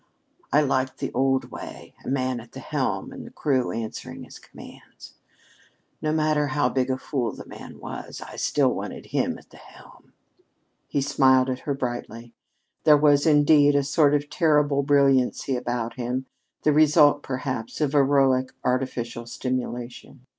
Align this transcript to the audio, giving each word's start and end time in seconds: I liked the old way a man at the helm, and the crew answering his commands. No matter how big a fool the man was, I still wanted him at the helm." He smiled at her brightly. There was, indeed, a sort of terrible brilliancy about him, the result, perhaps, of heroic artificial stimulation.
I 0.51 0.61
liked 0.61 0.97
the 0.97 1.11
old 1.13 1.51
way 1.51 1.93
a 2.03 2.07
man 2.09 2.39
at 2.39 2.53
the 2.53 2.59
helm, 2.59 3.11
and 3.11 3.23
the 3.23 3.29
crew 3.29 3.69
answering 3.71 4.23
his 4.23 4.39
commands. 4.39 5.13
No 6.01 6.11
matter 6.11 6.47
how 6.47 6.69
big 6.69 6.89
a 6.89 6.97
fool 6.97 7.33
the 7.33 7.45
man 7.45 7.77
was, 7.79 8.19
I 8.19 8.35
still 8.37 8.73
wanted 8.73 9.05
him 9.05 9.37
at 9.37 9.51
the 9.51 9.57
helm." 9.57 10.13
He 10.87 11.01
smiled 11.01 11.51
at 11.51 11.59
her 11.69 11.75
brightly. 11.75 12.33
There 12.83 12.97
was, 12.97 13.27
indeed, 13.27 13.75
a 13.75 13.83
sort 13.83 14.15
of 14.15 14.27
terrible 14.31 14.81
brilliancy 14.81 15.55
about 15.55 15.97
him, 15.97 16.25
the 16.63 16.73
result, 16.73 17.21
perhaps, 17.21 17.79
of 17.79 17.91
heroic 17.91 18.53
artificial 18.63 19.27
stimulation. 19.27 20.25